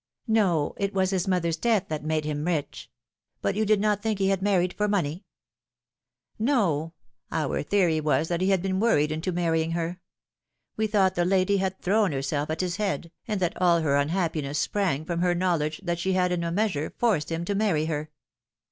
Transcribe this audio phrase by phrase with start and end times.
[0.27, 2.89] "No, it was his mother's death that made hint rich.
[3.39, 5.25] But you did not think he had married for money
[6.39, 6.93] ?""No;
[7.31, 9.99] our theory was that he had been worried into marrying her.
[10.75, 14.57] We thought the lady had thrown herself at his head, and that all her unhappiness
[14.57, 18.09] sprang from her knowledge that she had in a measure forced him to marry her."